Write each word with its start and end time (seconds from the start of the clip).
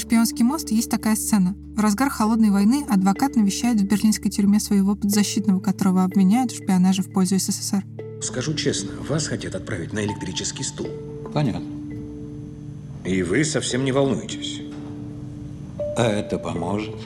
«Шпионский 0.00 0.44
мост» 0.44 0.70
есть 0.70 0.90
такая 0.90 1.14
сцена. 1.14 1.54
В 1.76 1.80
разгар 1.80 2.08
холодной 2.08 2.48
войны 2.48 2.86
адвокат 2.88 3.36
навещает 3.36 3.78
в 3.78 3.84
берлинской 3.84 4.30
тюрьме 4.30 4.58
своего 4.58 4.96
подзащитного, 4.96 5.60
которого 5.60 6.04
обвиняют 6.04 6.52
в 6.52 6.56
шпионаже 6.56 7.02
в 7.02 7.12
пользу 7.12 7.38
СССР. 7.38 7.84
Скажу 8.22 8.54
честно, 8.54 8.92
вас 9.06 9.26
хотят 9.26 9.54
отправить 9.54 9.92
на 9.92 10.02
электрический 10.02 10.64
стул. 10.64 10.86
Понятно. 11.34 11.66
И 13.04 13.22
вы 13.22 13.44
совсем 13.44 13.84
не 13.84 13.92
волнуетесь. 13.92 14.62
А 15.98 16.06
это 16.06 16.38
поможет? 16.38 16.96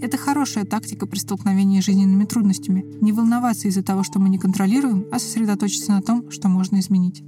Это 0.00 0.16
хорошая 0.16 0.64
тактика 0.64 1.06
при 1.06 1.18
столкновении 1.18 1.82
с 1.82 1.84
жизненными 1.84 2.24
трудностями. 2.24 2.82
Не 3.02 3.12
волноваться 3.12 3.68
из-за 3.68 3.82
того, 3.82 4.04
что 4.04 4.20
мы 4.20 4.30
не 4.30 4.38
контролируем, 4.38 5.04
а 5.12 5.18
сосредоточиться 5.18 5.92
на 5.92 6.00
том, 6.00 6.30
что 6.30 6.48
можно 6.48 6.80
изменить. 6.80 7.22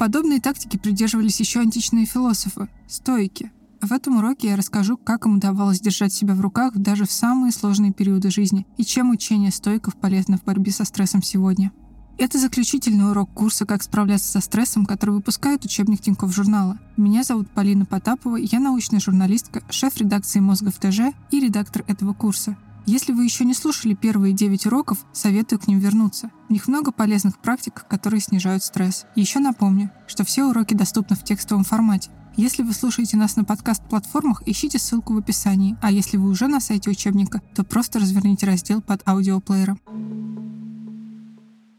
Подобные 0.00 0.40
тактики 0.40 0.78
придерживались 0.78 1.40
еще 1.40 1.60
античные 1.60 2.06
философы— 2.06 2.70
стоики. 2.88 3.52
В 3.82 3.92
этом 3.92 4.16
уроке 4.16 4.48
я 4.48 4.56
расскажу, 4.56 4.96
как 4.96 5.26
им 5.26 5.36
удавалось 5.36 5.78
держать 5.78 6.10
себя 6.10 6.34
в 6.34 6.40
руках 6.40 6.74
даже 6.74 7.04
в 7.04 7.12
самые 7.12 7.52
сложные 7.52 7.92
периоды 7.92 8.30
жизни 8.30 8.66
и 8.78 8.84
чем 8.86 9.10
учение 9.10 9.50
стоиков 9.50 9.94
полезно 9.96 10.38
в 10.38 10.44
борьбе 10.44 10.72
со 10.72 10.86
стрессом 10.86 11.22
сегодня. 11.22 11.70
Это 12.16 12.38
заключительный 12.38 13.10
урок 13.10 13.30
курса 13.34 13.66
«Как 13.66 13.82
справляться 13.82 14.30
со 14.30 14.40
стрессом», 14.40 14.86
который 14.86 15.10
выпускает 15.10 15.66
учебник 15.66 16.00
Тинькофф 16.00 16.34
журнала. 16.34 16.78
Меня 16.96 17.22
зовут 17.22 17.50
Полина 17.50 17.84
Потапова, 17.84 18.36
я 18.36 18.58
научная 18.58 19.00
журналистка, 19.00 19.62
шеф 19.68 19.98
редакции 19.98 20.40
«Мозга 20.40 20.70
в 20.70 20.78
ТЖ» 20.78 21.14
и 21.30 21.40
редактор 21.40 21.84
этого 21.88 22.14
курса. 22.14 22.56
Если 22.92 23.12
вы 23.12 23.22
еще 23.22 23.44
не 23.44 23.54
слушали 23.54 23.94
первые 23.94 24.34
9 24.34 24.66
уроков, 24.66 25.06
советую 25.12 25.60
к 25.60 25.68
ним 25.68 25.78
вернуться. 25.78 26.32
В 26.48 26.52
них 26.52 26.66
много 26.66 26.90
полезных 26.90 27.38
практик, 27.38 27.86
которые 27.88 28.20
снижают 28.20 28.64
стресс. 28.64 29.06
Еще 29.14 29.38
напомню, 29.38 29.92
что 30.08 30.24
все 30.24 30.44
уроки 30.44 30.74
доступны 30.74 31.14
в 31.14 31.22
текстовом 31.22 31.62
формате. 31.62 32.10
Если 32.34 32.64
вы 32.64 32.72
слушаете 32.72 33.16
нас 33.16 33.36
на 33.36 33.44
подкаст-платформах, 33.44 34.42
ищите 34.44 34.80
ссылку 34.80 35.12
в 35.14 35.18
описании, 35.18 35.76
а 35.80 35.92
если 35.92 36.16
вы 36.16 36.30
уже 36.30 36.48
на 36.48 36.58
сайте 36.58 36.90
учебника, 36.90 37.40
то 37.54 37.62
просто 37.62 38.00
разверните 38.00 38.44
раздел 38.46 38.82
под 38.82 39.06
аудиоплеером. 39.06 39.78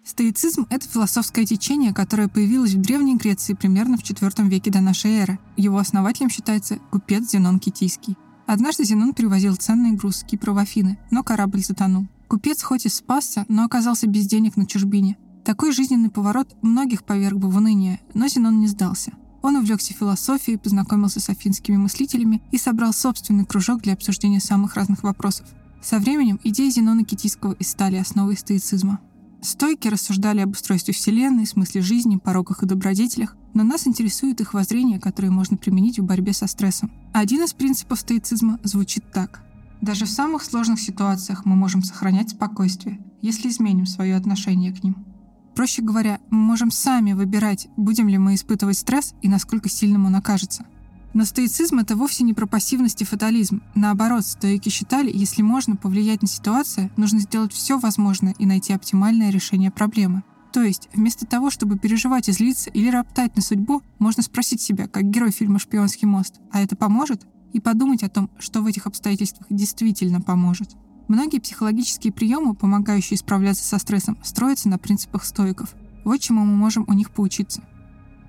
Стоицизм— 0.05 0.65
это 0.69 0.87
философское 0.87 1.45
течение, 1.45 1.93
которое 1.93 2.29
появилось 2.29 2.73
в 2.73 2.79
Древней 2.79 3.17
Греции 3.17 3.53
примерно 3.53 3.97
в 3.97 4.03
IV 4.09 4.47
веке 4.47 4.71
до 4.71 4.79
нашей 4.79 5.11
эры. 5.11 5.39
Его 5.57 5.77
основателем 5.77 6.29
считается 6.29 6.77
купец 6.89 7.31
Зенон 7.31 7.59
Китийский. 7.59 8.15
Однажды 8.51 8.83
Зенон 8.83 9.13
перевозил 9.13 9.55
ценный 9.55 9.93
груз 9.93 10.17
с 10.17 10.23
Кипра 10.23 10.51
в 10.51 10.57
Афины, 10.57 10.97
но 11.09 11.23
корабль 11.23 11.63
затонул. 11.63 12.07
Купец 12.27 12.61
хоть 12.63 12.85
и 12.85 12.89
спасся, 12.89 13.45
но 13.47 13.63
оказался 13.63 14.07
без 14.07 14.27
денег 14.27 14.57
на 14.57 14.65
чужбине. 14.65 15.15
Такой 15.45 15.71
жизненный 15.71 16.09
поворот 16.09 16.57
многих 16.61 17.05
поверг 17.05 17.37
бы 17.37 17.49
в 17.49 17.55
уныние, 17.55 18.01
но 18.13 18.27
Зенон 18.27 18.59
не 18.59 18.67
сдался. 18.67 19.13
Он 19.41 19.55
увлекся 19.55 19.93
философией, 19.93 20.57
познакомился 20.57 21.21
с 21.21 21.29
афинскими 21.29 21.77
мыслителями 21.77 22.41
и 22.51 22.57
собрал 22.57 22.91
собственный 22.91 23.45
кружок 23.45 23.83
для 23.83 23.93
обсуждения 23.93 24.41
самых 24.41 24.75
разных 24.75 25.03
вопросов. 25.03 25.45
Со 25.81 25.97
временем 25.99 26.37
идеи 26.43 26.71
Зенона 26.71 27.05
Китийского 27.05 27.53
и 27.53 27.63
стали 27.63 27.95
основой 27.95 28.35
стоицизма. 28.35 28.99
Стойки 29.41 29.87
рассуждали 29.87 30.41
об 30.41 30.51
устройстве 30.51 30.93
Вселенной, 30.93 31.47
смысле 31.47 31.81
жизни, 31.81 32.17
пороках 32.17 32.63
и 32.63 32.65
добродетелях, 32.65 33.37
но 33.53 33.63
нас 33.63 33.87
интересует 33.87 34.41
их 34.41 34.53
воззрение, 34.53 34.99
которое 34.99 35.29
можно 35.29 35.57
применить 35.57 35.99
в 35.99 36.03
борьбе 36.03 36.33
со 36.33 36.47
стрессом. 36.47 36.91
Один 37.13 37.43
из 37.43 37.53
принципов 37.53 37.99
стоицизма 37.99 38.59
звучит 38.63 39.11
так. 39.11 39.43
Даже 39.81 40.05
в 40.05 40.09
самых 40.09 40.43
сложных 40.43 40.79
ситуациях 40.79 41.45
мы 41.45 41.55
можем 41.55 41.83
сохранять 41.83 42.31
спокойствие, 42.31 42.99
если 43.21 43.49
изменим 43.49 43.85
свое 43.85 44.15
отношение 44.15 44.71
к 44.71 44.83
ним. 44.83 45.05
Проще 45.55 45.81
говоря, 45.81 46.19
мы 46.29 46.37
можем 46.37 46.71
сами 46.71 47.13
выбирать, 47.13 47.67
будем 47.75 48.07
ли 48.07 48.17
мы 48.17 48.35
испытывать 48.35 48.77
стресс 48.77 49.13
и 49.21 49.27
насколько 49.27 49.69
сильным 49.69 50.05
он 50.05 50.15
окажется. 50.15 50.65
Но 51.13 51.25
стоицизм— 51.25 51.79
это 51.79 51.97
вовсе 51.97 52.23
не 52.23 52.33
про 52.33 52.45
пассивность 52.45 53.01
и 53.01 53.05
фатализм. 53.05 53.61
Наоборот, 53.75 54.25
стоики 54.25 54.69
считали, 54.69 55.11
если 55.13 55.41
можно 55.41 55.75
повлиять 55.75 56.21
на 56.21 56.27
ситуацию, 56.27 56.89
нужно 56.95 57.19
сделать 57.19 57.51
все 57.51 57.77
возможное 57.77 58.33
и 58.37 58.45
найти 58.45 58.71
оптимальное 58.71 59.29
решение 59.29 59.71
проблемы. 59.71 60.23
То 60.51 60.63
есть, 60.63 60.89
вместо 60.93 61.25
того, 61.25 61.49
чтобы 61.49 61.79
переживать 61.79 62.27
и 62.27 62.33
злиться 62.33 62.69
или 62.71 62.89
роптать 62.89 63.35
на 63.35 63.41
судьбу, 63.41 63.81
можно 63.99 64.21
спросить 64.21 64.61
себя, 64.61 64.87
как 64.87 65.09
герой 65.09 65.31
фильма 65.31 65.59
«Шпионский 65.59 66.07
мост», 66.07 66.39
а 66.51 66.61
это 66.61 66.75
поможет? 66.75 67.25
И 67.53 67.59
подумать 67.59 68.03
о 68.03 68.09
том, 68.09 68.29
что 68.37 68.61
в 68.61 68.65
этих 68.65 68.87
обстоятельствах 68.87 69.47
действительно 69.49 70.21
поможет. 70.21 70.75
Многие 71.07 71.39
психологические 71.39 72.13
приемы, 72.13 72.53
помогающие 72.53 73.17
справляться 73.17 73.65
со 73.65 73.77
стрессом, 73.77 74.17
строятся 74.23 74.69
на 74.69 74.77
принципах 74.77 75.25
стоиков. 75.25 75.73
Вот 76.05 76.19
чему 76.19 76.45
мы 76.45 76.55
можем 76.55 76.85
у 76.87 76.93
них 76.93 77.11
поучиться. 77.11 77.63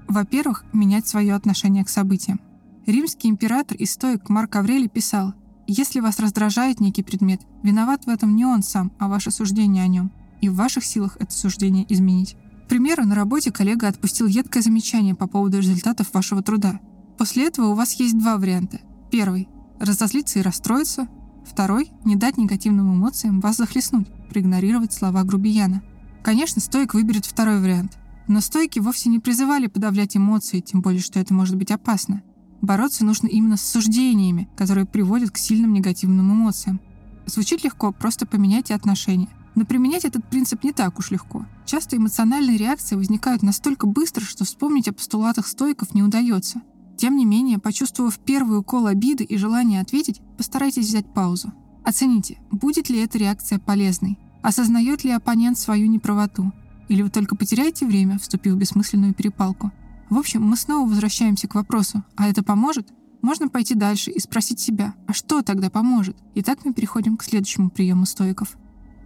Во-первых, 0.09 0.65
менять 0.72 1.06
свое 1.06 1.34
отношение 1.34 1.84
к 1.84 1.89
событиям. 1.89 2.41
Римский 2.87 3.28
император 3.28 3.77
и 3.77 3.87
стоик 3.87 4.28
Марк 4.28 4.56
Аврелий 4.56 4.89
писал, 4.89 5.34
«Если 5.69 6.00
вас 6.00 6.19
раздражает 6.19 6.81
некий 6.81 7.04
предмет, 7.04 7.41
виноват 7.62 8.06
в 8.06 8.09
этом 8.09 8.34
не 8.34 8.44
он 8.44 8.65
сам, 8.65 8.93
а 8.99 9.09
ваше 9.09 9.31
суждение 9.31 9.84
о 9.84 9.89
нем, 9.89 10.10
и 10.42 10.50
в 10.50 10.56
ваших 10.56 10.84
силах 10.84 11.16
это 11.19 11.32
суждение 11.32 11.86
изменить». 11.88 12.36
К 12.66 12.69
примеру, 12.69 13.04
на 13.04 13.14
работе 13.14 13.50
коллега 13.50 13.88
отпустил 13.88 14.26
едкое 14.26 14.62
замечание 14.62 15.14
по 15.14 15.26
поводу 15.26 15.58
результатов 15.58 16.12
вашего 16.12 16.42
труда. 16.42 16.80
После 17.19 17.47
этого 17.47 17.69
у 17.69 17.75
вас 17.75 17.92
есть 17.94 18.19
два 18.19 18.36
варианта. 18.38 18.80
Первый– 19.10 19.48
разозлиться 19.80 20.38
и 20.38 20.42
расстроиться. 20.42 21.08
Второй– 21.44 21.91
не 22.04 22.16
дать 22.16 22.38
негативным 22.38 22.94
эмоциям 22.94 23.41
вас 23.41 23.56
захлестнуть, 23.56 24.08
проигнорировать 24.30 24.92
слова 24.92 25.22
грубияна. 25.25 25.82
Конечно, 26.22 26.60
стоик 26.60 26.94
выберет 26.94 27.26
второй 27.26 27.60
вариант. 27.60 27.98
Но 28.28 28.41
стойки 28.41 28.78
вовсе 28.78 29.10
не 29.10 29.19
призывали 29.19 29.66
подавлять 29.66 30.16
эмоции, 30.16 30.60
тем 30.60 30.80
более, 30.80 31.03
что 31.03 31.20
это 31.20 31.34
может 31.34 31.56
быть 31.56 31.72
опасно. 31.72 32.22
Бороться 32.62 33.04
нужно 33.04 33.26
именно 33.26 33.56
с 33.56 33.62
суждениями, 33.62 34.48
которые 34.56 34.86
приводят 34.86 35.32
к 35.32 35.36
сильным 35.36 35.72
негативным 35.72 36.32
эмоциям. 36.32 36.80
Звучит 37.26 37.64
легко, 37.64 37.92
просто 37.92 38.24
поменяйте 38.24 38.74
отношения. 38.74 39.28
Но 39.55 39.65
применять 39.65 40.05
этот 40.05 40.25
принцип 40.29 40.65
не 40.65 40.73
так 40.73 40.99
уж 40.99 41.11
легко. 41.11 41.47
Часто 41.67 41.97
эмоциональные 41.97 42.57
реакции 42.57 42.97
возникают 42.97 43.43
настолько 43.43 43.87
быстро, 43.87 44.25
что 44.25 44.45
вспомнить 44.45 44.89
о 44.89 44.93
постулатах 44.93 45.47
стойков 45.47 45.95
не 45.95 46.03
удается. 46.03 46.63
Тем 46.97 47.17
не 47.17 47.25
менее, 47.25 47.59
почувствовав 47.59 48.19
первый 48.19 48.59
укол 48.59 48.87
обиды 48.87 49.25
и 49.25 49.37
желание 49.37 49.81
ответить, 49.81 50.21
постарайтесь 50.37 50.87
взять 50.87 51.13
паузу. 51.13 51.53
Оцените, 51.85 52.39
будет 52.51 52.89
ли 52.89 52.99
эта 52.99 53.19
реакция 53.19 53.59
полезной, 53.59 54.19
осознает 54.43 55.05
ли 55.05 55.11
оппонент 55.11 55.59
свою 55.59 55.89
неправоту, 55.89 56.53
или 56.89 57.03
вы 57.03 57.11
только 57.11 57.37
потеряете 57.37 57.87
время, 57.87 58.19
вступив 58.19 58.55
в 58.55 58.59
бессмысленную 58.59 59.15
перепалку. 59.15 59.73
В 60.11 60.19
общем, 60.19 60.43
мы 60.43 60.57
снова 60.57 60.89
возвращаемся 60.89 61.49
к 61.49 61.55
вопросу, 61.55 62.05
а 62.17 62.29
это 62.29 62.43
поможет? 62.43 62.93
Можно 63.23 63.49
пойти 63.49 63.75
дальше 63.75 64.11
и 64.11 64.19
спросить 64.19 64.61
себя, 64.61 64.95
а 65.07 65.13
что 65.13 65.43
тогда 65.43 65.71
поможет? 65.71 66.17
И 66.34 66.43
так 66.43 66.65
мы 66.65 66.73
переходим 66.73 67.17
к 67.17 67.23
следующему 67.23 67.71
приему 67.71 68.05
стоиков. 68.05 68.57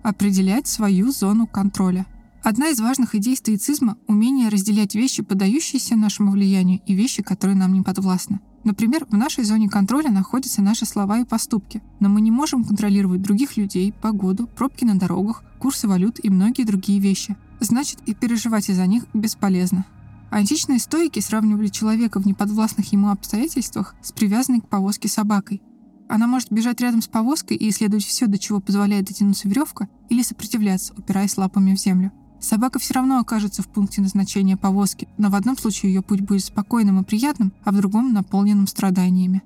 Определять 0.07 0.69
свою 0.69 1.11
зону 1.11 1.49
контроля. 1.49 2.07
Одна 2.45 2.69
из 2.69 2.79
важных 2.79 3.17
идей 3.17 3.35
стоицизма— 3.35 3.99
умение 4.07 4.51
разделять 4.51 4.95
вещи, 4.95 5.25
поддающиеся 5.25 5.97
нашему 5.97 6.31
влиянию, 6.31 6.81
и 6.87 6.95
вещи, 6.95 7.25
которые 7.25 7.57
нам 7.57 7.73
не 7.73 7.83
подвластны. 7.83 8.39
Например, 8.63 9.05
в 9.11 9.17
нашей 9.17 9.43
зоне 9.43 9.69
контроля 9.69 10.13
находятся 10.13 10.63
наши 10.63 10.87
слова 10.87 11.19
и 11.19 11.25
поступки, 11.25 11.83
но 11.99 12.09
мы 12.09 12.21
не 12.21 12.31
можем 12.31 12.63
контролировать 12.63 13.21
других 13.21 13.57
людей, 13.57 13.93
погоду, 14.01 14.47
пробки 14.47 14.85
на 14.85 14.97
дорогах, 14.97 15.43
курсы 15.59 15.89
валют 15.89 16.21
и 16.23 16.31
многие 16.31 16.63
другие 16.63 17.01
вещи. 17.01 17.37
Значит, 17.59 17.99
и 18.07 18.15
переживать 18.15 18.69
из-за 18.69 18.87
них 18.87 19.07
бесполезно. 19.13 19.87
Античные 20.31 20.79
стойки 20.79 21.19
сравнивали 21.19 21.67
человека 21.67 22.21
в 22.21 22.27
неподвластных 22.29 22.93
ему 22.93 23.11
обстоятельствах 23.11 23.97
с 24.03 24.13
привязанной 24.13 24.61
к 24.61 24.69
повозке 24.69 25.09
собакой. 25.09 25.61
Она 26.09 26.27
может 26.27 26.53
бежать 26.53 26.81
рядом 26.81 27.03
с 27.03 27.09
повозкой 27.09 27.57
и 27.57 27.69
исследовать 27.69 28.05
все, 28.05 28.27
до 28.27 28.39
чего 28.39 28.61
позволяет 28.61 29.07
дотянуться 29.07 29.49
веревка, 29.49 29.89
или 30.09 30.23
сопротивляться, 30.23 30.95
упираясь 30.97 31.37
лапами 31.37 31.75
в 31.75 31.79
землю. 31.79 32.13
Собака 32.41 32.79
все 32.79 32.95
равно 32.95 33.19
окажется 33.19 33.63
в 33.63 33.69
пункте 33.69 34.01
назначения 34.01 34.57
повозки, 34.57 35.09
но 35.19 35.31
в 35.31 35.35
одном 35.35 35.57
случае 35.59 35.95
ее 35.95 36.03
путь 36.03 36.21
будет 36.21 36.45
спокойным 36.45 37.01
и 37.01 37.05
приятным, 37.05 37.53
а 37.65 37.73
в 37.73 37.77
другом— 37.77 38.13
наполненным 38.15 38.67
страданиями. 38.67 39.43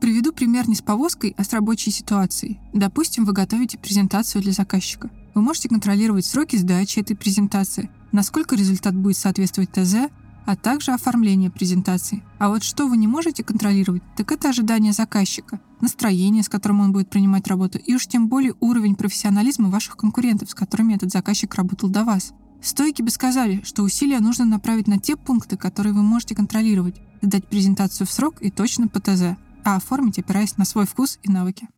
Приведу 0.00 0.32
пример 0.32 0.68
не 0.68 0.74
с 0.74 0.82
повозкой, 0.82 1.34
а 1.36 1.44
с 1.44 1.52
рабочей 1.52 1.92
ситуацией. 1.92 2.58
Допустим, 2.72 3.24
вы 3.24 3.32
готовите 3.32 3.78
презентацию 3.78 4.42
для 4.42 4.50
заказчика. 4.52 5.10
Вы 5.34 5.42
можете 5.42 5.68
контролировать 5.68 6.26
сроки 6.26 6.56
сдачи 6.56 6.98
этой 6.98 7.14
презентации, 7.16 7.88
насколько 8.10 8.56
результат 8.56 8.96
будет 8.96 9.16
соответствовать 9.16 9.70
ТЗ, 9.70 10.08
а 10.46 10.56
также 10.56 10.92
оформление 10.92 11.50
презентации. 11.50 12.22
А 12.38 12.48
вот 12.48 12.62
что 12.62 12.88
вы 12.88 12.96
не 12.96 13.06
можете 13.06 13.44
контролировать, 13.44 14.02
так 14.16 14.32
это 14.32 14.48
ожидание 14.48 14.92
заказчика, 14.92 15.60
настроение, 15.80 16.42
с 16.42 16.48
которым 16.48 16.80
он 16.80 16.92
будет 16.92 17.10
принимать 17.10 17.46
работу, 17.48 17.78
и 17.78 17.94
уж 17.94 18.06
тем 18.06 18.28
более 18.28 18.54
уровень 18.60 18.94
профессионализма 18.94 19.68
ваших 19.68 19.96
конкурентов, 19.96 20.50
с 20.50 20.54
которыми 20.54 20.94
этот 20.94 21.10
заказчик 21.10 21.54
работал 21.54 21.88
до 21.88 22.04
вас. 22.04 22.32
Стойки 22.62 23.02
бы 23.02 23.10
сказали, 23.10 23.60
что 23.64 23.82
усилия 23.82 24.20
нужно 24.20 24.44
направить 24.44 24.86
на 24.86 24.98
те 24.98 25.16
пункты, 25.16 25.56
которые 25.56 25.92
вы 25.92 26.02
можете 26.02 26.34
контролировать, 26.34 27.00
сдать 27.20 27.48
презентацию 27.48 28.06
в 28.06 28.12
срок 28.12 28.36
и 28.40 28.50
точно 28.50 28.86
по 28.88 29.00
ТЗ, 29.00 29.36
а 29.64 29.76
оформить, 29.76 30.18
опираясь 30.18 30.56
на 30.56 30.64
свой 30.64 30.86
вкус 30.86 31.18
и 31.22 31.30
навыки. 31.30 31.68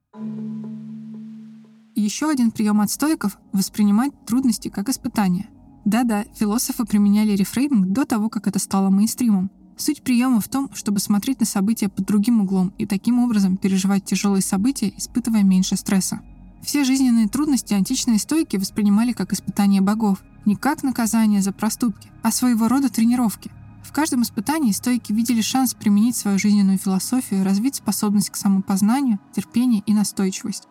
Еще 1.95 2.29
один 2.29 2.51
прием 2.51 2.81
от 2.81 2.91
стоиков— 2.91 3.39
воспринимать 3.53 4.13
трудности 4.27 4.69
как 4.69 4.89
испытания. 4.89 5.49
Да-да, 5.85 6.25
философы 6.35 6.85
применяли 6.85 7.33
рефрейминг 7.33 7.89
до 7.89 8.07
того, 8.07 8.31
как 8.31 8.47
это 8.47 8.59
стало 8.59 8.89
мейнстримом. 8.91 9.51
Суть 9.77 10.03
приема 10.03 10.41
в 10.41 10.49
том, 10.49 10.71
чтобы 10.73 11.01
смотреть 11.01 11.41
на 11.41 11.47
события 11.47 11.89
под 11.89 12.07
другим 12.07 12.41
углом 12.41 12.73
и 12.79 12.87
таким 12.87 13.19
образом 13.19 13.57
переживать 13.57 14.05
тяжелые 14.05 14.41
события, 14.41 14.93
испытывая 14.97 15.43
меньше 15.43 15.77
стресса. 15.77 16.21
Все 16.63 16.85
жизненные 16.85 17.29
трудности 17.29 17.75
античные 17.75 18.19
стойки 18.19 18.57
воспринимали 18.57 19.13
как 19.13 19.33
испытание 19.33 19.83
богов, 19.83 20.23
не 20.47 20.57
как 20.57 20.83
наказание 20.83 21.43
за 21.43 21.53
проступки, 21.53 22.09
а 22.23 22.31
своего 22.31 22.69
рода 22.69 22.89
тренировки. 22.89 23.51
В 23.83 23.93
каждом 23.93 24.23
испытании 24.23 24.73
стойки 24.73 25.13
видели 25.13 25.43
шанс 25.43 25.75
применить 25.75 26.17
свою 26.17 26.39
жизненную 26.39 26.79
философию, 26.79 27.45
развить 27.45 27.77
способность 27.77 28.31
к 28.31 28.37
самопознанию, 28.37 29.19
терпение 29.35 29.83
и 29.85 29.93
настойчивость. 29.93 30.65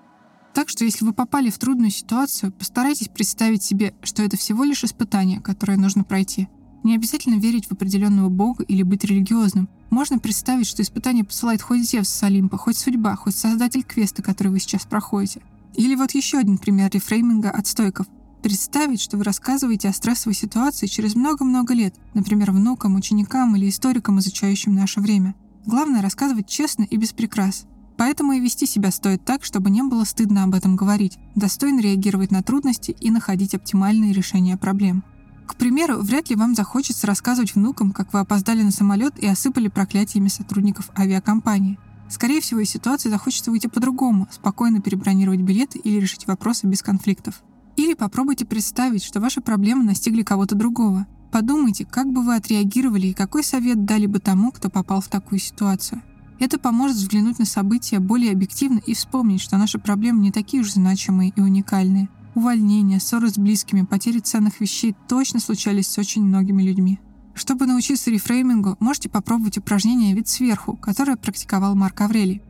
Так 0.54 0.70
что 0.70 0.86
если 0.86 1.04
вы 1.06 1.14
попали 1.14 1.50
в 1.50 1.58
трудную 1.58 1.90
ситуацию, 1.90 2.52
постарайтесь 2.52 3.08
представить 3.08 3.64
себе, 3.64 3.94
что 4.04 4.24
это 4.24 4.38
всего 4.38 4.64
лишь 4.64 4.84
испытание, 4.84 5.42
которое 5.42 5.78
нужно 5.78 6.04
пройти– 6.04 6.48
не 6.84 6.96
обязательно 6.96 7.36
верить 7.36 7.68
в 7.68 7.72
определенного 7.72 8.30
бога 8.30 8.64
или 8.64 8.84
быть 8.84 9.06
религиозным. 9.06 9.70
Можно 9.90 10.20
представить, 10.20 10.68
что 10.68 10.82
испытание 10.82 11.24
посылает 11.24 11.62
хоть 11.62 11.90
Зевс 11.90 12.10
с 12.10 12.24
Олимпа, 12.24 12.58
хоть 12.58 12.78
судьба, 12.78 13.16
хоть 13.16 13.36
создатель 13.36 13.84
квеста, 13.84 14.22
который 14.22 14.50
вы 14.50 14.60
сейчас 14.60 14.86
проходите. 14.86 15.42
Или 15.76 15.96
вот 15.96 16.12
еще 16.12 16.40
один 16.40 16.58
пример 16.58 16.92
рефрейминга 16.92 17.50
от 17.50 17.68
стойков. 17.68 18.08
Представить, 18.42 19.00
что 19.00 19.18
вы 19.18 19.24
рассказываете 19.24 19.88
о 19.88 19.94
стрессовой 19.94 20.36
ситуации 20.36 20.88
через 20.88 21.16
много-много 21.16 21.74
лет, 21.74 21.96
например, 22.14 22.52
внукам, 22.52 22.96
ученикам 22.96 23.56
или 23.56 23.70
историкам, 23.70 24.20
изучающим 24.20 24.76
наше 24.76 25.00
время. 25.00 25.36
Главное 25.66 26.02
рассказывать 26.02 26.48
честно 26.50 26.84
и 26.84 26.98
без 26.98 27.14
прикрас. 27.14 27.66
Поэтому 27.98 28.34
и 28.34 28.40
вести 28.40 28.66
себя 28.66 28.92
стоит 28.92 29.24
так, 29.24 29.44
чтобы 29.44 29.70
не 29.70 29.84
было 29.84 30.04
стыдно 30.04 30.44
об 30.44 30.56
этом 30.56 30.76
говорить, 30.76 31.18
достойно 31.36 31.80
реагировать 31.80 32.32
на 32.32 32.42
трудности 32.42 32.96
и 33.00 33.12
находить 33.12 33.54
оптимальные 33.56 34.14
решения 34.14 34.58
проблем. 34.58 35.04
К 35.46 35.56
примеру, 35.56 35.98
вряд 36.00 36.30
ли 36.30 36.36
вам 36.36 36.56
захочется 36.56 37.06
рассказывать 37.06 37.54
внукам, 37.54 37.92
как 37.92 38.14
вы 38.14 38.20
опоздали 38.20 38.64
на 38.64 38.72
самолет 38.72 39.20
и 39.20 39.28
осыпали 39.28 39.68
проклятиями 39.68 40.30
сотрудников 40.30 40.90
авиакомпании. 40.98 41.78
Скорее 42.10 42.42
всего, 42.42 42.60
из 42.60 42.70
ситуации 42.70 43.10
захочется 43.10 43.52
выйти 43.52 43.68
по-другому, 43.68 44.28
спокойно 44.32 44.82
перебронировать 44.82 45.42
билеты 45.42 45.80
или 45.80 46.00
решить 46.00 46.28
вопросы 46.28 46.68
без 46.68 46.82
конфликтов. 46.82 47.44
Или 47.76 47.94
попробуйте 47.94 48.46
представить, 48.46 49.04
что 49.04 49.20
ваши 49.20 49.42
проблемы 49.42 49.84
настигли 49.84 50.22
кого-то 50.22 50.56
другого. 50.56 51.08
Подумайте, 51.32 51.86
как 51.86 52.12
бы 52.12 52.22
вы 52.22 52.36
отреагировали 52.36 53.08
и 53.08 53.14
какой 53.14 53.44
совет 53.44 53.86
дали 53.86 54.06
бы 54.06 54.20
тому, 54.20 54.52
кто 54.52 54.70
попал 54.70 55.02
в 55.02 55.08
такую 55.08 55.40
ситуацию. 55.40 56.04
Это 56.40 56.60
поможет 56.60 56.98
взглянуть 56.98 57.40
на 57.40 57.46
события 57.46 58.00
более 58.00 58.32
объективно 58.32 58.80
и 58.86 58.94
вспомнить, 58.94 59.42
что 59.42 59.58
наши 59.58 59.80
проблемы 59.80 60.22
не 60.22 60.32
такие 60.32 60.62
уж 60.62 60.72
значимые 60.72 61.32
и 61.36 61.42
уникальные– 61.42 62.10
Увольнения, 62.36 63.00
ссоры 63.00 63.30
с 63.30 63.38
близкими, 63.38 63.84
потери 63.84 64.18
ценных 64.18 64.60
вещей 64.60 64.96
точно 65.08 65.40
случались 65.40 65.88
с 65.88 66.00
очень 66.00 66.24
многими 66.24 66.64
людьми. 66.64 67.00
Чтобы 67.36 67.68
научиться 67.68 68.10
рефреймингу, 68.10 68.76
можете 68.80 69.08
попробовать 69.08 69.60
упражнение 69.60 70.16
«Вид 70.16 70.28
сверху», 70.28 70.76
которое 70.76 71.16
практиковал 71.16 71.76
Марк 71.76 72.02
Аврелий. 72.02 72.42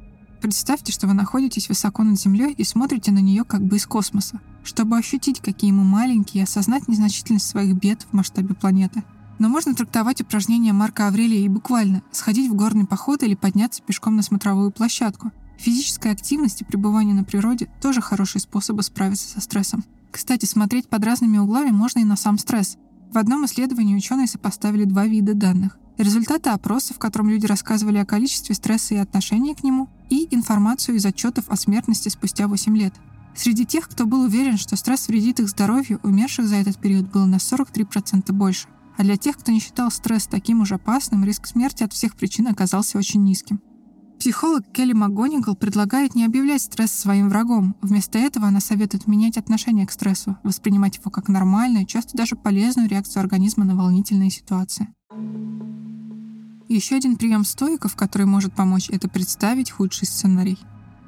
Представьте, 0.42 0.94
что 0.94 1.08
вы 1.08 1.14
находитесь 1.14 1.68
высоко 1.68 2.04
над 2.04 2.20
Землей 2.20 2.54
и 2.54 2.64
смотрите 2.64 3.12
на 3.12 3.20
нее 3.20 3.44
как 3.44 3.62
бы 3.66 3.76
из 3.76 3.86
космоса, 3.86 4.40
чтобы 4.64 4.98
ощутить, 4.98 5.42
какие 5.42 5.72
мы 5.72 5.84
маленькие, 5.84 6.42
и 6.42 6.44
осознать 6.46 6.88
незначительность 6.88 7.48
своих 7.48 7.76
бед 7.76 8.08
в 8.10 8.14
масштабе 8.14 8.56
планеты. 8.56 9.04
Но 9.40 9.50
можно 9.50 9.74
трактовать 9.74 10.22
упражнение 10.22 10.74
Марка 10.74 11.08
Аврелия 11.08 11.46
и 11.46 11.50
буквально 11.50 12.04
сходить 12.12 12.50
в 12.50 12.56
горный 12.56 12.86
поход 12.86 13.24
или 13.24 13.36
подняться 13.36 13.82
пешком 13.82 14.16
на 14.16 14.22
смотровую 14.22 14.72
площадку– 14.72 15.32
Физическая 15.58 16.12
активность 16.12 16.62
и 16.62 16.66
пребывание 16.66 17.16
на 17.16 17.24
природе– 17.24 17.70
тоже 17.82 18.02
хорошие 18.02 18.42
способы 18.42 18.84
справиться 18.84 19.30
со 19.30 19.40
стрессом. 19.40 19.84
Кстати, 20.12 20.46
смотреть 20.46 20.90
под 20.90 21.06
разными 21.06 21.38
углами 21.38 21.72
можно 21.72 22.00
и 22.00 22.04
на 22.04 22.16
сам 22.16 22.38
стресс. 22.38 22.78
В 23.14 23.18
одном 23.18 23.46
исследовании 23.46 23.96
ученые 23.96 24.28
сопоставили 24.28 24.84
два 24.84 25.06
вида 25.06 25.34
данных. 25.34 25.78
Результаты 25.98 26.50
опроса, 26.50 26.94
в 26.94 27.00
котором 27.00 27.30
люди 27.30 27.46
рассказывали 27.46 28.00
о 28.00 28.06
количестве 28.06 28.56
стресса 28.56 28.96
и 28.96 28.98
отношении 28.98 29.54
к 29.54 29.64
нему, 29.64 29.88
и 30.10 30.28
информацию 30.36 30.96
из 30.96 31.06
отчетов 31.06 31.46
о 31.48 31.56
смертности 31.56 32.10
спустя 32.10 32.48
8 32.48 32.76
лет. 32.76 32.94
Среди 33.36 33.66
тех, 33.66 33.88
кто 33.88 34.06
был 34.06 34.24
уверен, 34.24 34.58
что 34.58 34.76
стресс 34.76 35.08
вредит 35.08 35.40
их 35.40 35.48
здоровью, 35.48 36.00
умерших 36.04 36.48
за 36.48 36.56
этот 36.56 36.78
период 36.78 37.10
было 37.10 37.26
на 37.26 37.38
43% 37.38 38.32
больше. 38.34 38.68
А 38.98 39.04
для 39.04 39.18
тех, 39.18 39.38
кто 39.38 39.52
не 39.52 39.60
считал 39.60 39.90
стресс 39.92 40.28
таким 40.28 40.62
уж 40.62 40.72
опасным, 40.72 41.24
риск 41.24 41.48
смерти 41.48 41.84
от 41.84 41.94
всех 41.94 42.16
причин 42.16 42.48
оказался 42.48 42.98
очень 42.98 43.24
низким. 43.24 43.62
Психолог 44.20 44.64
Келли 44.72 44.94
МакГонигал 44.94 45.56
предлагает 45.56 46.16
не 46.16 46.24
объявлять 46.24 46.62
стресс 46.62 46.92
своим 46.92 47.28
врагом. 47.28 47.76
Вместо 47.82 48.20
этого 48.20 48.48
она 48.48 48.62
советует 48.62 49.08
менять 49.08 49.38
отношение 49.38 49.86
к 49.86 49.92
стрессу, 49.92 50.38
воспринимать 50.44 50.98
его 50.98 51.12
как 51.12 51.28
нормальную, 51.28 51.86
часто 51.86 52.16
даже 52.16 52.36
полезную 52.36 52.88
реакцию 52.88 53.22
организма 53.22 53.66
на 53.66 53.76
волнительные 53.76 54.30
ситуации. 54.30 54.88
Еще 56.70 56.96
один 56.96 57.18
прием 57.18 57.44
стоиков, 57.44 57.96
который 57.96 58.26
может 58.26 58.54
помочь, 58.54 58.90
это 58.90 59.10
представить 59.10 59.72
худший 59.72 60.08
сценарий. 60.08 60.58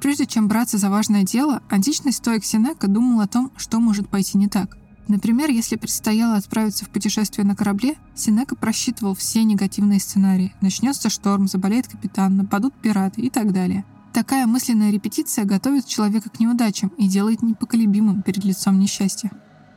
Прежде 0.02 0.26
чем 0.26 0.46
браться 0.46 0.76
за 0.76 0.90
важное 0.90 1.22
дело, 1.22 1.62
античный 1.70 2.12
стоик 2.12 2.44
Синека 2.44 2.86
думал 2.86 3.20
о 3.20 3.26
том, 3.26 3.50
что 3.56 3.80
может 3.80 4.08
пойти 4.10 4.36
не 4.36 4.48
так– 4.48 4.76
Например, 5.08 5.50
если 5.50 5.76
предстояло 5.76 6.36
отправиться 6.36 6.84
в 6.84 6.90
путешествие 6.90 7.46
на 7.46 7.54
корабле, 7.54 7.94
Синека 8.14 8.56
просчитывал 8.56 9.14
все 9.14 9.44
негативные 9.44 10.00
сценарии. 10.00 10.54
Начнется 10.60 11.10
шторм, 11.10 11.46
заболеет 11.46 11.86
капитан, 11.86 12.36
нападут 12.36 12.74
пираты 12.74 13.20
и 13.20 13.30
так 13.30 13.52
далее. 13.52 13.84
Такая 14.12 14.46
мысленная 14.46 14.90
репетиция 14.90 15.44
готовит 15.44 15.86
человека 15.86 16.30
к 16.30 16.40
неудачам 16.40 16.88
и 16.96 17.06
делает 17.06 17.42
непоколебимым 17.42 18.22
перед 18.22 18.44
лицом 18.44 18.78
несчастья. 18.78 19.30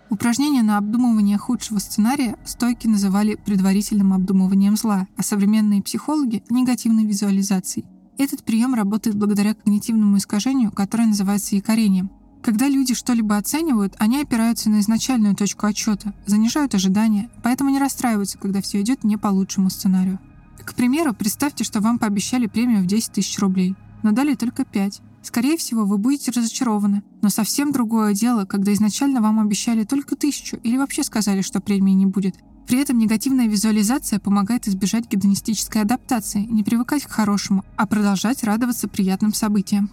Упражнение 0.09 0.63
на 0.63 0.77
обдумывание 0.77 1.37
худшего 1.37 1.77
сценария 1.77 2.35
стойки 2.43 2.87
называли 2.87 3.35
предварительным 3.35 4.13
обдумыванием 4.13 4.75
зла, 4.75 5.07
а 5.15 5.21
современные 5.21 5.83
психологи— 5.83 6.43
негативной 6.49 7.05
визуализацией. 7.05 7.85
Этот 8.17 8.43
прием 8.43 8.73
работает 8.73 9.15
благодаря 9.15 9.53
когнитивному 9.53 10.17
искажению, 10.17 10.71
которое 10.71 11.05
называется 11.07 11.55
якорением. 11.55 12.09
Когда 12.41 12.69
люди 12.69 12.93
что-либо 12.93 13.37
оценивают, 13.37 13.95
они 13.99 14.21
опираются 14.21 14.69
на 14.69 14.79
изначальную 14.79 15.35
точку 15.35 15.65
отчета, 15.65 16.13
занижают 16.25 16.73
ожидания, 16.73 17.29
поэтому 17.43 17.69
не 17.69 17.79
расстраиваются, 17.79 18.37
когда 18.37 18.61
все 18.61 18.81
идет 18.81 19.03
не 19.03 19.17
по 19.17 19.27
лучшему 19.27 19.69
сценарию. 19.69 20.19
К 20.63 20.73
примеру, 20.73 21.13
представьте, 21.13 21.63
что 21.63 21.81
вам 21.81 21.99
пообещали 21.99 22.47
премию 22.47 22.81
в 22.81 22.85
10 22.85 23.11
тысяч 23.11 23.37
рублей, 23.39 23.75
но 24.03 24.11
дали 24.11 24.35
только 24.35 24.65
5. 24.65 25.01
Скорее 25.21 25.57
всего, 25.57 25.83
вы 25.83 25.97
будете 25.97 26.31
разочарованы. 26.31 27.03
Но 27.21 27.29
совсем 27.29 27.71
другое 27.71 28.13
дело, 28.13 28.45
когда 28.45 28.71
изначально 28.73 29.21
вам 29.21 29.39
обещали 29.39 29.83
только 29.83 30.15
тысячу 30.15 30.57
или 30.57 30.77
вообще 30.77 31.03
сказали, 31.03 31.41
что 31.41 31.59
премии 31.59 31.91
не 31.91 32.05
будет. 32.05 32.35
При 32.67 32.79
этом 32.79 32.99
негативная 32.99 33.47
визуализация 33.47 34.19
помогает 34.19 34.67
избежать 34.67 35.09
гедонистической 35.09 35.81
адаптации, 35.81 36.41
не 36.41 36.63
привыкать 36.63 37.03
к 37.03 37.09
хорошему, 37.09 37.65
а 37.75 37.87
продолжать 37.87 38.43
радоваться 38.43 38.87
приятным 38.87 39.33
событиям. 39.33 39.89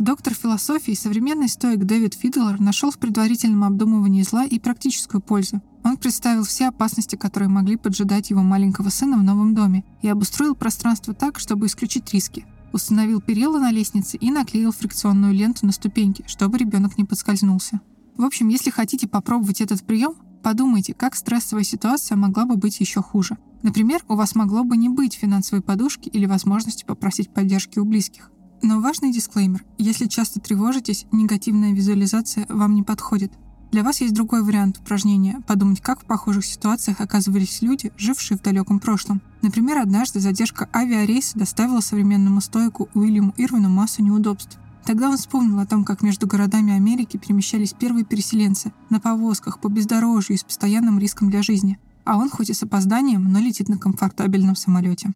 Доктор 0.00 0.32
философии, 0.32 0.92
современный 0.92 1.46
стоик 1.46 1.84
Дэвид 1.84 2.14
Фидлер 2.14 2.58
нашел 2.58 2.90
в 2.90 2.96
предварительном 2.96 3.64
обдумывании 3.64 4.22
зла 4.22 4.46
и 4.46 4.58
практическую 4.58 5.20
пользу. 5.20 5.60
Он 5.84 5.98
представил 5.98 6.44
все 6.44 6.68
опасности, 6.68 7.16
которые 7.16 7.50
могли 7.50 7.76
поджидать 7.76 8.30
его 8.30 8.42
маленького 8.42 8.88
сына 8.88 9.18
в 9.18 9.22
новом 9.22 9.54
доме, 9.54 9.84
и 10.00 10.08
обустроил 10.08 10.54
пространство 10.54 11.12
так, 11.12 11.38
чтобы 11.38 11.66
исключить 11.66 12.14
риски. 12.14 12.46
Установил 12.72 13.20
перила 13.20 13.58
на 13.58 13.70
лестнице 13.70 14.16
и 14.16 14.30
наклеил 14.30 14.72
фрикционную 14.72 15.34
ленту 15.34 15.66
на 15.66 15.72
ступеньки, 15.72 16.24
чтобы 16.26 16.56
ребенок 16.56 16.96
не 16.96 17.04
подскользнулся. 17.04 17.82
В 18.16 18.24
общем, 18.24 18.48
если 18.48 18.70
хотите 18.70 19.06
попробовать 19.06 19.60
этот 19.60 19.82
прием, 19.82 20.14
подумайте, 20.42 20.94
как 20.94 21.14
стрессовая 21.14 21.64
ситуация 21.64 22.16
могла 22.16 22.46
бы 22.46 22.56
быть 22.56 22.80
еще 22.80 23.02
хуже. 23.02 23.36
Например, 23.62 24.02
у 24.08 24.14
вас 24.14 24.34
могло 24.34 24.64
бы 24.64 24.78
не 24.78 24.88
быть 24.88 25.12
финансовой 25.12 25.62
подушки 25.62 26.08
или 26.08 26.24
возможности 26.24 26.86
попросить 26.86 27.28
поддержки 27.28 27.78
у 27.78 27.84
близких. 27.84 28.30
Но 28.62 28.80
важный 28.80 29.10
дисклеймер. 29.10 29.64
Если 29.78 30.06
часто 30.06 30.38
тревожитесь, 30.38 31.06
негативная 31.12 31.72
визуализация 31.72 32.44
вам 32.48 32.74
не 32.74 32.82
подходит. 32.82 33.32
Для 33.72 33.82
вас 33.82 34.00
есть 34.00 34.12
другой 34.12 34.42
вариант 34.42 34.78
упражнения– 34.78 35.40
подумать, 35.46 35.80
как 35.80 36.00
в 36.00 36.04
похожих 36.04 36.44
ситуациях 36.44 37.00
оказывались 37.00 37.62
люди, 37.62 37.92
жившие 37.96 38.36
в 38.36 38.42
далеком 38.42 38.80
прошлом. 38.80 39.22
Например, 39.42 39.78
однажды 39.78 40.20
задержка 40.20 40.68
авиарейса 40.74 41.38
доставила 41.38 41.80
современному 41.80 42.40
стоику 42.40 42.88
Уильяму 42.94 43.32
Ирвину 43.36 43.70
массу 43.70 44.02
неудобств. 44.02 44.58
Тогда 44.84 45.08
он 45.08 45.16
вспомнил 45.16 45.58
о 45.60 45.66
том, 45.66 45.84
как 45.84 46.02
между 46.02 46.26
городами 46.26 46.74
Америки 46.74 47.16
перемещались 47.16 47.72
первые 47.72 48.04
переселенцы 48.04 48.72
на 48.90 48.98
повозках, 48.98 49.60
по 49.60 49.68
бездорожью 49.68 50.34
и 50.34 50.38
с 50.38 50.44
постоянным 50.44 50.98
риском 50.98 51.30
для 51.30 51.42
жизни. 51.42 51.78
А 52.04 52.16
он 52.16 52.28
хоть 52.28 52.50
и 52.50 52.54
с 52.54 52.62
опозданием, 52.62 53.30
но 53.32 53.38
летит 53.38 53.68
на 53.68 53.78
комфортабельном 53.78 54.56
самолете. 54.56 55.12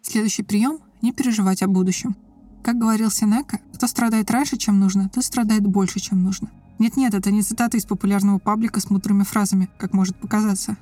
Следующий 0.00 0.42
прием 0.42 0.78
не 1.02 1.12
переживать 1.12 1.62
о 1.62 1.68
будущем. 1.68 2.16
Как 2.62 2.78
говорил 2.78 3.10
Сенека, 3.10 3.60
кто 3.74 3.86
страдает 3.88 4.30
раньше, 4.30 4.56
чем 4.56 4.78
нужно, 4.78 5.08
тот 5.08 5.24
страдает 5.24 5.66
больше, 5.66 5.98
чем 5.98 6.22
нужно. 6.22 6.50
Нет-нет, 6.78 7.12
это 7.12 7.30
не 7.30 7.42
цитата 7.42 7.76
из 7.76 7.84
популярного 7.84 8.38
паблика 8.38 8.80
с 8.80 8.88
мудрыми 8.88 9.24
фразами, 9.24 9.68
как 9.78 9.92
может 9.92 10.16
показаться. 10.16 10.76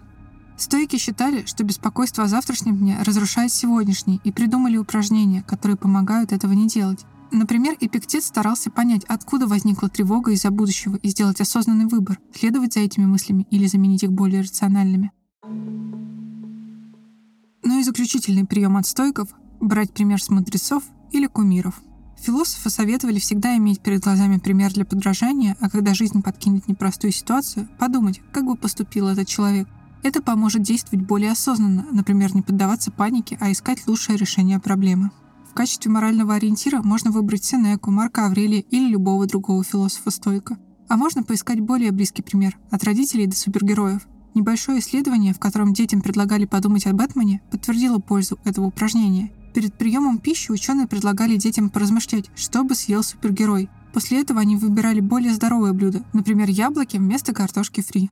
Стойки 0.56 0.96
считали, 0.96 1.46
что 1.46 1.64
беспокойство 1.64 2.24
о 2.24 2.28
завтрашнем 2.28 2.76
дне 2.76 2.98
разрушает 3.02 3.50
сегодняшний, 3.50 4.20
и 4.24 4.30
придумали 4.30 4.76
упражнения, 4.76 5.42
которые 5.42 5.78
помогают 5.78 6.32
этого 6.32 6.52
не 6.52 6.68
делать. 6.68 7.06
Например, 7.32 7.76
Эпиктет 7.80 8.24
старался 8.24 8.70
понять, 8.70 9.04
откуда 9.04 9.46
возникла 9.46 9.88
тревога 9.88 10.32
из-за 10.32 10.50
будущего 10.50 10.96
и 10.96 11.08
сделать 11.08 11.40
осознанный 11.40 11.86
выбор, 11.86 12.18
следовать 12.34 12.74
за 12.74 12.80
этими 12.80 13.06
мыслями 13.06 13.46
или 13.50 13.66
заменить 13.66 14.02
их 14.02 14.12
более 14.12 14.42
рациональными. 14.42 15.12
Ну 17.62 17.78
и 17.78 17.82
заключительный 17.82 18.44
прием 18.44 18.76
от 18.76 18.86
стойков– 18.86 19.28
брать 19.60 19.92
пример 19.92 20.22
с 20.22 20.30
мудрецов 20.30 20.82
или 21.12 21.26
кумиров. 21.26 21.80
Философы 22.18 22.68
советовали 22.68 23.18
всегда 23.18 23.56
иметь 23.56 23.80
перед 23.80 24.02
глазами 24.02 24.36
пример 24.38 24.72
для 24.72 24.84
подражания, 24.84 25.56
а 25.60 25.70
когда 25.70 25.94
жизнь 25.94 26.22
подкинет 26.22 26.68
непростую 26.68 27.12
ситуацию, 27.12 27.68
подумать, 27.78 28.20
как 28.32 28.44
бы 28.44 28.56
поступил 28.56 29.08
этот 29.08 29.26
человек. 29.26 29.68
Это 30.02 30.22
поможет 30.22 30.62
действовать 30.62 31.06
более 31.06 31.32
осознанно, 31.32 31.86
например, 31.92 32.34
не 32.34 32.42
поддаваться 32.42 32.90
панике, 32.90 33.38
а 33.40 33.50
искать 33.50 33.86
лучшее 33.86 34.18
решение 34.18 34.60
проблемы. 34.60 35.10
В 35.50 35.54
качестве 35.54 35.90
морального 35.90 36.34
ориентира 36.34 36.82
можно 36.82 37.10
выбрать 37.10 37.44
Сенеку, 37.44 37.90
Марка 37.90 38.26
Аврелия 38.26 38.60
или 38.60 38.88
любого 38.88 39.26
другого 39.26 39.64
философа-стойка. 39.64 40.58
А 40.88 40.96
можно 40.96 41.22
поискать 41.22 41.60
более 41.60 41.90
близкий 41.90 42.22
пример– 42.22 42.58
от 42.70 42.84
родителей 42.84 43.26
до 43.26 43.36
супергероев. 43.36 44.06
Небольшое 44.34 44.78
исследование, 44.80 45.34
в 45.34 45.40
котором 45.40 45.72
детям 45.72 46.02
предлагали 46.02 46.44
подумать 46.44 46.86
о 46.86 46.92
Бэтмене, 46.92 47.42
подтвердило 47.50 47.98
пользу 47.98 48.38
этого 48.44 48.66
упражнения. 48.66 49.32
Перед 49.54 49.74
приемом 49.74 50.18
пищи 50.18 50.52
ученые 50.52 50.86
предлагали 50.86 51.36
детям 51.36 51.70
поразмышлять, 51.70 52.30
что 52.36 52.62
бы 52.62 52.74
съел 52.74 53.02
супергерой. 53.02 53.68
После 53.92 54.20
этого 54.20 54.40
они 54.40 54.56
выбирали 54.56 55.00
более 55.00 55.34
здоровое 55.34 55.72
блюдо, 55.72 56.04
например, 56.12 56.48
яблоки 56.48 56.96
вместо 56.96 57.32
картошки 57.32 57.80
фри. 57.80 58.10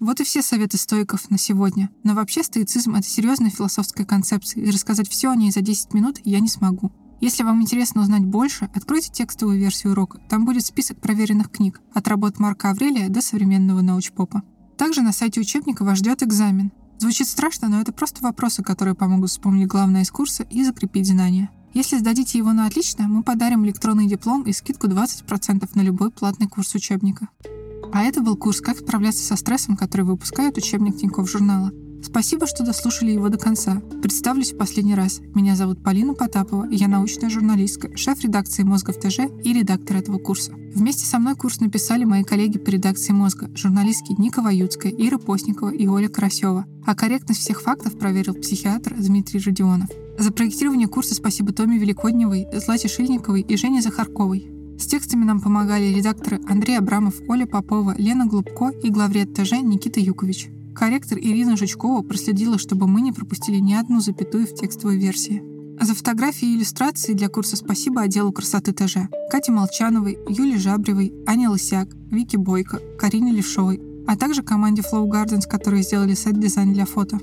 Вот 0.00 0.20
и 0.20 0.24
все 0.24 0.42
советы 0.42 0.76
стоиков 0.76 1.30
на 1.30 1.38
сегодня. 1.38 1.90
Но 2.02 2.14
вообще 2.14 2.42
стоицизм— 2.42 2.94
это 2.96 3.06
серьезная 3.06 3.50
философская 3.50 4.06
концепция, 4.06 4.62
и 4.62 4.70
рассказать 4.70 5.08
все 5.08 5.30
о 5.30 5.36
ней 5.36 5.50
за 5.50 5.60
10 5.60 5.94
минут 5.94 6.20
я 6.24 6.40
не 6.40 6.48
смогу. 6.48 6.92
Если 7.20 7.42
вам 7.42 7.62
интересно 7.62 8.02
узнать 8.02 8.24
больше, 8.24 8.68
откройте 8.74 9.10
текстовую 9.10 9.58
версию 9.58 9.92
урока. 9.92 10.20
Там 10.28 10.44
будет 10.44 10.64
список 10.66 11.00
проверенных 11.00 11.50
книг, 11.50 11.80
от 11.94 12.06
работ 12.08 12.38
Марка 12.38 12.70
Аврелия 12.70 13.08
до 13.08 13.22
современного 13.22 13.80
научпопа. 13.80 14.42
Также 14.76 15.00
на 15.02 15.12
сайте 15.12 15.40
учебника 15.40 15.84
вас 15.84 15.98
ждет 15.98 16.22
экзамен. 16.22 16.70
Звучит 16.98 17.28
страшно, 17.28 17.68
но 17.68 17.80
это 17.80 17.92
просто 17.92 18.22
вопросы, 18.22 18.62
которые 18.62 18.94
помогут 18.94 19.30
вспомнить 19.30 19.66
главное 19.66 20.02
из 20.02 20.10
курса 20.10 20.44
и 20.44 20.64
закрепить 20.64 21.06
знания. 21.06 21.50
Если 21.74 21.98
сдадите 21.98 22.38
его 22.38 22.52
на 22.52 22.66
отлично, 22.66 23.08
мы 23.08 23.22
подарим 23.22 23.64
электронный 23.66 24.06
диплом 24.06 24.42
и 24.42 24.52
скидку 24.52 24.86
20% 24.86 25.68
на 25.74 25.80
любой 25.80 26.10
платный 26.10 26.48
курс 26.48 26.74
учебника. 26.74 27.28
А 27.92 28.02
это 28.02 28.20
был 28.20 28.36
курс 28.36 28.60
«Как 28.60 28.78
справляться 28.78 29.24
со 29.24 29.36
стрессом», 29.36 29.76
который 29.76 30.02
выпускает 30.02 30.56
учебник 30.56 30.96
Тинькофф 30.96 31.28
журнала. 31.28 31.72
Спасибо, 32.04 32.46
что 32.46 32.64
дослушали 32.64 33.12
его 33.12 33.30
до 33.30 33.38
конца. 33.38 33.82
Представлюсь 34.02 34.52
в 34.52 34.58
последний 34.58 34.94
раз. 34.94 35.20
Меня 35.34 35.56
зовут 35.56 35.82
Полина 35.82 36.12
Потапова, 36.12 36.68
я 36.70 36.86
научная 36.86 37.30
журналистка, 37.30 37.96
шеф 37.96 38.20
редакции 38.22 38.62
«Мозга 38.62 38.92
в 38.92 39.00
ТЖ» 39.00 39.20
и 39.42 39.52
редактор 39.54 39.96
этого 39.96 40.18
курса. 40.18 40.52
Вместе 40.52 41.06
со 41.06 41.18
мной 41.18 41.34
курс 41.34 41.60
написали 41.60 42.04
мои 42.04 42.22
коллеги 42.22 42.58
по 42.58 42.68
редакции 42.68 43.12
«Мозга», 43.12 43.50
журналистки 43.56 44.14
Ника 44.18 44.42
Ваюцкая, 44.42 44.92
Ира 44.92 45.18
Постникова 45.18 45.70
и 45.70 45.86
Оля 45.86 46.08
Карасева. 46.08 46.66
А 46.84 46.94
корректность 46.94 47.40
всех 47.40 47.62
фактов 47.62 47.98
проверил 47.98 48.34
психиатр 48.34 48.94
Дмитрий 48.98 49.40
Родионов. 49.40 49.88
За 50.18 50.30
проектирование 50.30 50.88
курса 50.88 51.14
спасибо 51.14 51.52
Томе 51.52 51.78
Великодневой, 51.78 52.46
Злате 52.52 52.88
Шильниковой 52.88 53.40
и 53.40 53.56
Жене 53.56 53.80
Захарковой. 53.80 54.50
С 54.78 54.86
текстами 54.86 55.24
нам 55.24 55.40
помогали 55.40 55.94
редакторы 55.94 56.40
Андрей 56.48 56.78
Абрамов, 56.78 57.14
Оля 57.28 57.46
Попова, 57.46 57.94
Лена 57.96 58.26
Глубко 58.26 58.70
и 58.70 58.90
главред 58.90 59.34
ТЖ 59.34 59.62
Никита 59.62 60.00
Юкович. 60.00 60.50
Корректор 60.74 61.18
Ирина 61.18 61.56
Жучкова 61.56 62.02
проследила, 62.02 62.58
чтобы 62.58 62.86
мы 62.86 63.00
не 63.00 63.12
пропустили 63.12 63.58
ни 63.58 63.74
одну 63.74 64.00
запятую 64.00 64.46
в 64.46 64.54
текстовой 64.54 64.98
версии. 64.98 65.42
За 65.80 65.94
фотографии 65.94 66.48
и 66.48 66.56
иллюстрации 66.56 67.14
для 67.14 67.28
курса 67.28 67.56
спасибо 67.56 68.02
отделу 68.02 68.32
красоты 68.32 68.72
ТЖ, 68.72 69.08
Кате 69.30 69.52
Молчановой, 69.52 70.18
Юле 70.28 70.58
Жабревой, 70.58 71.12
Ане 71.26 71.48
Лысяк, 71.48 71.88
Вике 72.10 72.38
Бойко, 72.38 72.80
Карине 72.98 73.32
Левшовой, 73.32 73.80
а 74.06 74.16
также 74.16 74.42
команде 74.42 74.82
Flow 74.82 75.06
Gardens, 75.06 75.48
которые 75.48 75.82
сделали 75.82 76.14
сайт-дизайн 76.14 76.72
для 76.72 76.86
фото. 76.86 77.18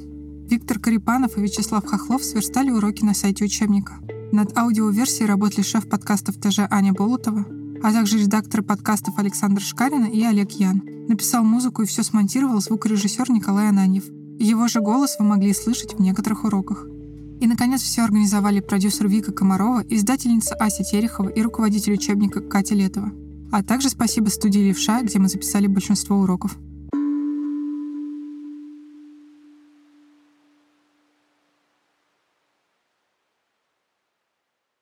Виктор 0.49 0.79
Карипанов 0.79 1.37
и 1.37 1.41
Вячеслав 1.41 1.85
Хохлов 1.85 2.23
сверстали 2.23 2.71
уроки 2.71 3.03
на 3.03 3.13
сайте 3.13 3.45
учебника. 3.45 3.99
Над 4.31 4.57
аудиоверсией 4.57 5.27
работали 5.27 5.61
шеф 5.61 5.87
подкастов 5.87 6.35
ТЖ 6.35 6.67
Аня 6.69 6.93
Болотова, 6.93 7.45
а 7.83 7.93
также 7.93 8.19
редакторы 8.19 8.63
подкастов 8.63 9.17
Александр 9.17 9.61
Шкарина 9.61 10.05
и 10.05 10.23
Олег 10.23 10.51
Ян. 10.51 10.81
Написал 11.11 11.43
музыку 11.43 11.81
и 11.81 11.85
все 11.85 12.03
смонтировал 12.03 12.61
звукорежиссер 12.61 13.29
Николай 13.31 13.67
Ананьев. 13.67 14.05
Его 14.39 14.69
же 14.69 14.79
голос 14.79 15.17
вы 15.19 15.25
могли 15.25 15.53
слышать 15.53 15.93
в 15.93 15.99
некоторых 15.99 16.45
уроках. 16.45 16.87
И, 17.41 17.47
наконец, 17.47 17.81
все 17.81 18.05
организовали 18.05 18.61
продюсер 18.61 19.09
Вика 19.09 19.33
Комарова, 19.33 19.83
издательница 19.89 20.55
Ася 20.55 20.85
Терехова 20.85 21.27
и 21.27 21.41
руководитель 21.41 21.95
учебника 21.95 22.39
Катя 22.39 22.75
Летова. 22.75 23.11
А 23.51 23.61
также 23.61 23.89
спасибо 23.89 24.29
студии 24.29 24.61
«Левша», 24.61 25.01
где 25.01 25.19
мы 25.19 25.27
записали 25.27 25.67
большинство 25.67 26.15
уроков. 26.15 26.57